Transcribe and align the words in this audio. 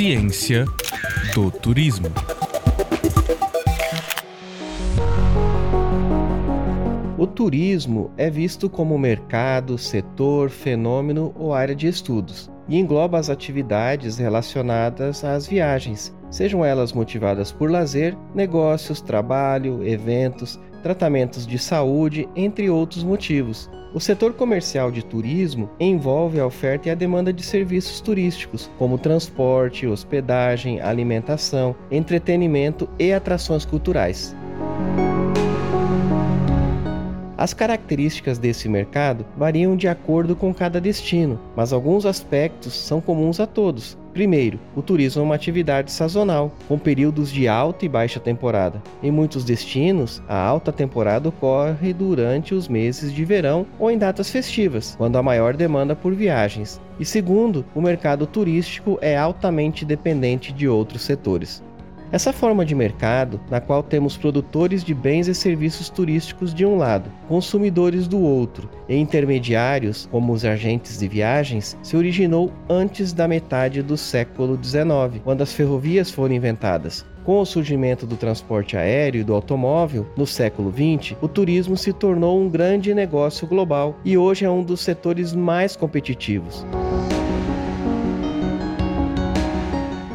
Ciência 0.00 0.64
do 1.34 1.50
Turismo. 1.50 2.08
O 7.18 7.26
turismo 7.26 8.10
é 8.16 8.30
visto 8.30 8.70
como 8.70 8.98
mercado, 8.98 9.76
setor, 9.76 10.48
fenômeno 10.48 11.34
ou 11.38 11.52
área 11.52 11.74
de 11.74 11.86
estudos 11.86 12.50
e 12.66 12.78
engloba 12.78 13.18
as 13.18 13.28
atividades 13.28 14.16
relacionadas 14.16 15.22
às 15.22 15.46
viagens, 15.46 16.16
sejam 16.30 16.64
elas 16.64 16.94
motivadas 16.94 17.52
por 17.52 17.70
lazer, 17.70 18.16
negócios, 18.34 19.02
trabalho, 19.02 19.86
eventos, 19.86 20.58
tratamentos 20.80 21.46
de 21.46 21.58
saúde, 21.58 22.28
entre 22.34 22.68
outros 22.68 23.02
motivos. 23.02 23.70
O 23.92 23.98
setor 23.98 24.34
comercial 24.34 24.90
de 24.90 25.04
turismo 25.04 25.68
envolve 25.80 26.38
a 26.38 26.46
oferta 26.46 26.88
e 26.88 26.90
a 26.92 26.94
demanda 26.94 27.32
de 27.32 27.42
serviços 27.42 28.00
turísticos, 28.00 28.70
como 28.78 28.98
transporte, 28.98 29.86
hospedagem, 29.86 30.80
alimentação, 30.80 31.74
entretenimento 31.90 32.88
e 32.98 33.12
atrações 33.12 33.64
culturais. 33.64 34.34
As 37.40 37.54
características 37.54 38.36
desse 38.36 38.68
mercado 38.68 39.24
variam 39.34 39.74
de 39.74 39.88
acordo 39.88 40.36
com 40.36 40.52
cada 40.52 40.78
destino, 40.78 41.40
mas 41.56 41.72
alguns 41.72 42.04
aspectos 42.04 42.74
são 42.74 43.00
comuns 43.00 43.40
a 43.40 43.46
todos. 43.46 43.96
Primeiro, 44.12 44.60
o 44.76 44.82
turismo 44.82 45.22
é 45.22 45.24
uma 45.24 45.36
atividade 45.36 45.90
sazonal, 45.90 46.52
com 46.68 46.78
períodos 46.78 47.32
de 47.32 47.48
alta 47.48 47.86
e 47.86 47.88
baixa 47.88 48.20
temporada. 48.20 48.82
Em 49.02 49.10
muitos 49.10 49.42
destinos, 49.42 50.22
a 50.28 50.36
alta 50.36 50.70
temporada 50.70 51.30
ocorre 51.30 51.94
durante 51.94 52.54
os 52.54 52.68
meses 52.68 53.10
de 53.10 53.24
verão 53.24 53.64
ou 53.78 53.90
em 53.90 53.96
datas 53.96 54.28
festivas, 54.28 54.94
quando 54.98 55.16
há 55.16 55.22
maior 55.22 55.54
demanda 55.56 55.96
por 55.96 56.12
viagens. 56.12 56.78
E 56.98 57.06
segundo, 57.06 57.64
o 57.74 57.80
mercado 57.80 58.26
turístico 58.26 58.98
é 59.00 59.16
altamente 59.16 59.86
dependente 59.86 60.52
de 60.52 60.68
outros 60.68 61.00
setores. 61.00 61.62
Essa 62.12 62.32
forma 62.32 62.66
de 62.66 62.74
mercado, 62.74 63.40
na 63.48 63.60
qual 63.60 63.84
temos 63.84 64.16
produtores 64.16 64.82
de 64.82 64.92
bens 64.92 65.28
e 65.28 65.34
serviços 65.34 65.88
turísticos 65.88 66.52
de 66.52 66.66
um 66.66 66.76
lado, 66.76 67.08
consumidores 67.28 68.08
do 68.08 68.18
outro 68.18 68.68
e 68.88 68.96
intermediários, 68.96 70.08
como 70.10 70.32
os 70.32 70.44
agentes 70.44 70.98
de 70.98 71.06
viagens, 71.06 71.78
se 71.84 71.96
originou 71.96 72.52
antes 72.68 73.12
da 73.12 73.28
metade 73.28 73.80
do 73.80 73.96
século 73.96 74.58
XIX, 74.60 75.22
quando 75.22 75.42
as 75.42 75.52
ferrovias 75.52 76.10
foram 76.10 76.34
inventadas. 76.34 77.06
Com 77.24 77.38
o 77.38 77.46
surgimento 77.46 78.06
do 78.06 78.16
transporte 78.16 78.76
aéreo 78.76 79.20
e 79.20 79.24
do 79.24 79.32
automóvel 79.32 80.04
no 80.16 80.26
século 80.26 80.72
XX, 80.72 81.16
o 81.22 81.28
turismo 81.28 81.76
se 81.76 81.92
tornou 81.92 82.40
um 82.40 82.48
grande 82.48 82.92
negócio 82.92 83.46
global 83.46 83.96
e 84.04 84.18
hoje 84.18 84.44
é 84.44 84.50
um 84.50 84.64
dos 84.64 84.80
setores 84.80 85.32
mais 85.32 85.76
competitivos. 85.76 86.66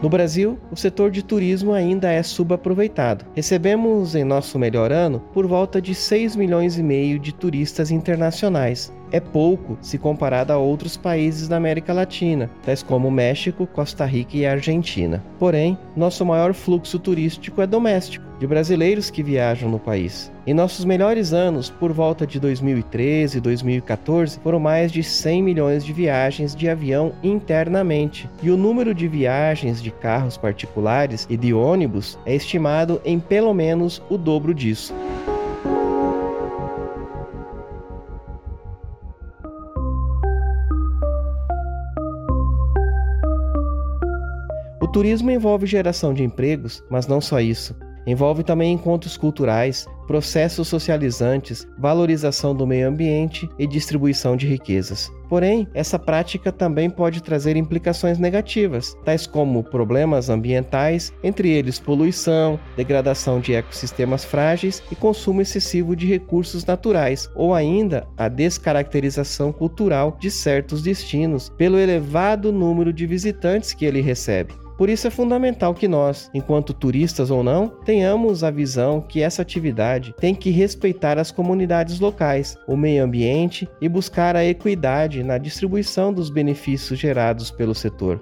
No 0.00 0.08
Brasil, 0.08 0.56
o 0.70 0.76
setor 0.76 1.10
de 1.10 1.24
turismo 1.24 1.72
ainda 1.72 2.08
é 2.08 2.22
subaproveitado. 2.22 3.24
Recebemos 3.34 4.14
em 4.14 4.22
nosso 4.22 4.56
melhor 4.56 4.92
ano 4.92 5.18
por 5.32 5.44
volta 5.44 5.82
de 5.82 5.92
6 5.92 6.36
milhões 6.36 6.78
e 6.78 6.82
meio 6.84 7.18
de 7.18 7.34
turistas 7.34 7.90
internacionais. 7.90 8.92
É 9.10 9.20
pouco 9.20 9.78
se 9.80 9.98
comparado 9.98 10.52
a 10.52 10.58
outros 10.58 10.96
países 10.96 11.48
da 11.48 11.56
América 11.56 11.92
Latina, 11.92 12.50
tais 12.64 12.82
como 12.82 13.10
México, 13.10 13.66
Costa 13.66 14.04
Rica 14.04 14.36
e 14.36 14.46
Argentina. 14.46 15.22
Porém, 15.38 15.78
nosso 15.96 16.24
maior 16.24 16.52
fluxo 16.52 16.98
turístico 16.98 17.62
é 17.62 17.66
doméstico 17.66 18.28
de 18.38 18.46
brasileiros 18.46 19.10
que 19.10 19.22
viajam 19.22 19.68
no 19.68 19.78
país. 19.78 20.30
Em 20.46 20.54
nossos 20.54 20.84
melhores 20.84 21.32
anos, 21.32 21.70
por 21.70 21.92
volta 21.92 22.26
de 22.26 22.38
2013 22.38 23.38
e 23.38 23.40
2014, 23.40 24.38
foram 24.40 24.60
mais 24.60 24.92
de 24.92 25.02
100 25.02 25.42
milhões 25.42 25.84
de 25.84 25.92
viagens 25.92 26.54
de 26.54 26.68
avião 26.68 27.12
internamente, 27.22 28.30
e 28.42 28.50
o 28.50 28.56
número 28.56 28.94
de 28.94 29.08
viagens 29.08 29.82
de 29.82 29.90
carros 29.90 30.36
particulares 30.36 31.26
e 31.28 31.36
de 31.36 31.52
ônibus 31.52 32.18
é 32.24 32.34
estimado 32.34 33.00
em 33.04 33.18
pelo 33.18 33.52
menos 33.52 34.00
o 34.08 34.16
dobro 34.16 34.54
disso. 34.54 34.94
O 44.88 44.90
turismo 44.90 45.30
envolve 45.30 45.66
geração 45.66 46.14
de 46.14 46.24
empregos, 46.24 46.82
mas 46.88 47.06
não 47.06 47.20
só 47.20 47.38
isso. 47.40 47.76
Envolve 48.06 48.42
também 48.42 48.72
encontros 48.72 49.18
culturais, 49.18 49.86
processos 50.06 50.66
socializantes, 50.66 51.68
valorização 51.78 52.54
do 52.54 52.66
meio 52.66 52.88
ambiente 52.88 53.46
e 53.58 53.66
distribuição 53.66 54.34
de 54.34 54.46
riquezas. 54.46 55.12
Porém, 55.28 55.68
essa 55.74 55.98
prática 55.98 56.50
também 56.50 56.88
pode 56.88 57.22
trazer 57.22 57.54
implicações 57.54 58.18
negativas, 58.18 58.96
tais 59.04 59.26
como 59.26 59.62
problemas 59.62 60.30
ambientais, 60.30 61.12
entre 61.22 61.50
eles 61.50 61.78
poluição, 61.78 62.58
degradação 62.74 63.40
de 63.40 63.52
ecossistemas 63.52 64.24
frágeis 64.24 64.82
e 64.90 64.96
consumo 64.96 65.42
excessivo 65.42 65.94
de 65.94 66.06
recursos 66.06 66.64
naturais, 66.64 67.30
ou 67.34 67.52
ainda 67.52 68.08
a 68.16 68.26
descaracterização 68.26 69.52
cultural 69.52 70.16
de 70.18 70.30
certos 70.30 70.80
destinos 70.80 71.50
pelo 71.58 71.78
elevado 71.78 72.50
número 72.50 72.90
de 72.90 73.06
visitantes 73.06 73.74
que 73.74 73.84
ele 73.84 74.00
recebe. 74.00 74.54
Por 74.78 74.88
isso 74.88 75.08
é 75.08 75.10
fundamental 75.10 75.74
que 75.74 75.88
nós, 75.88 76.30
enquanto 76.32 76.72
turistas 76.72 77.32
ou 77.32 77.42
não, 77.42 77.66
tenhamos 77.66 78.44
a 78.44 78.50
visão 78.50 79.00
que 79.00 79.20
essa 79.20 79.42
atividade 79.42 80.14
tem 80.20 80.36
que 80.36 80.50
respeitar 80.50 81.18
as 81.18 81.32
comunidades 81.32 81.98
locais, 81.98 82.56
o 82.64 82.76
meio 82.76 83.02
ambiente 83.02 83.68
e 83.80 83.88
buscar 83.88 84.36
a 84.36 84.44
equidade 84.44 85.24
na 85.24 85.36
distribuição 85.36 86.12
dos 86.12 86.30
benefícios 86.30 86.96
gerados 86.96 87.50
pelo 87.50 87.74
setor. 87.74 88.20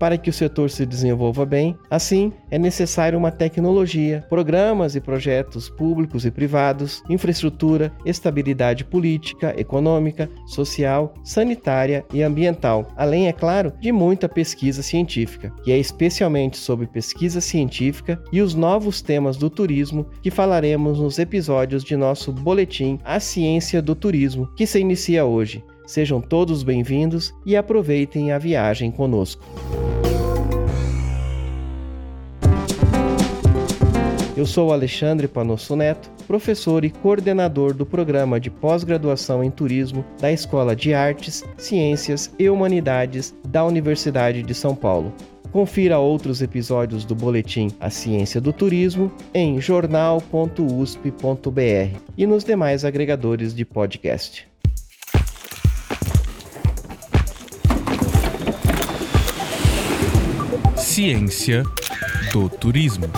Para 0.00 0.16
que 0.16 0.30
o 0.30 0.32
setor 0.32 0.70
se 0.70 0.86
desenvolva 0.86 1.44
bem. 1.44 1.76
Assim, 1.90 2.32
é 2.50 2.58
necessário 2.58 3.18
uma 3.18 3.30
tecnologia, 3.30 4.24
programas 4.30 4.96
e 4.96 5.00
projetos 5.00 5.68
públicos 5.68 6.24
e 6.24 6.30
privados, 6.30 7.02
infraestrutura, 7.08 7.92
estabilidade 8.04 8.82
política, 8.82 9.54
econômica, 9.58 10.28
social, 10.46 11.12
sanitária 11.22 12.04
e 12.12 12.22
ambiental, 12.22 12.88
além, 12.96 13.28
é 13.28 13.32
claro, 13.32 13.72
de 13.78 13.92
muita 13.92 14.26
pesquisa 14.28 14.82
científica, 14.82 15.52
que 15.62 15.70
é 15.70 15.78
especialmente 15.78 16.56
sobre 16.56 16.86
pesquisa 16.86 17.40
científica 17.40 18.22
e 18.32 18.40
os 18.40 18.54
novos 18.54 19.02
temas 19.02 19.36
do 19.36 19.50
turismo 19.50 20.06
que 20.22 20.30
falaremos 20.30 20.98
nos 20.98 21.18
episódios 21.18 21.84
de 21.84 21.94
nosso 21.94 22.32
boletim 22.32 22.98
A 23.04 23.20
Ciência 23.20 23.82
do 23.82 23.94
Turismo, 23.94 24.48
que 24.56 24.66
se 24.66 24.80
inicia 24.80 25.26
hoje. 25.26 25.62
Sejam 25.90 26.20
todos 26.20 26.62
bem-vindos 26.62 27.34
e 27.44 27.56
aproveitem 27.56 28.30
a 28.30 28.38
viagem 28.38 28.92
conosco. 28.92 29.42
Eu 34.36 34.46
sou 34.46 34.72
Alexandre 34.72 35.26
Panosso 35.26 35.74
Neto, 35.74 36.08
professor 36.28 36.84
e 36.84 36.90
coordenador 36.90 37.74
do 37.74 37.84
programa 37.84 38.38
de 38.38 38.52
pós-graduação 38.52 39.42
em 39.42 39.50
turismo 39.50 40.04
da 40.20 40.30
Escola 40.30 40.76
de 40.76 40.94
Artes, 40.94 41.42
Ciências 41.58 42.32
e 42.38 42.48
Humanidades 42.48 43.34
da 43.48 43.64
Universidade 43.64 44.44
de 44.44 44.54
São 44.54 44.76
Paulo. 44.76 45.12
Confira 45.50 45.98
outros 45.98 46.40
episódios 46.40 47.04
do 47.04 47.16
boletim 47.16 47.72
A 47.80 47.90
Ciência 47.90 48.40
do 48.40 48.52
Turismo 48.52 49.12
em 49.34 49.60
jornal.usp.br 49.60 52.00
e 52.16 52.26
nos 52.28 52.44
demais 52.44 52.84
agregadores 52.84 53.52
de 53.52 53.64
podcast. 53.64 54.49
Ciência 61.00 61.62
do 62.30 62.46
Turismo. 62.50 63.10